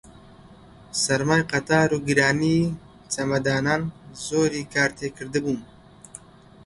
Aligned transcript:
سەرمای 1.03 1.47
قەتار 1.51 1.89
و 1.93 2.03
گرانی 2.07 2.59
چەمەدانان 3.13 3.81
زۆری 4.25 4.63
کار 4.73 4.89
تێ 4.97 5.07
کردبووم 5.17 5.59